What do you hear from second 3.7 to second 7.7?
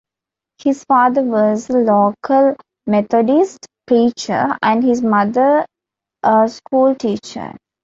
preacher, and his mother a school teacher.